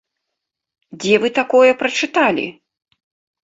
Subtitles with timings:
[1.03, 2.51] Дзе вы такое прачыталі?